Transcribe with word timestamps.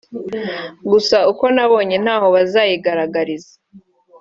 Gusa 0.91 1.17
uko 1.31 1.45
nabonye 1.55 1.95
ntaho 2.03 2.27
bazayigaragariza 2.35 3.53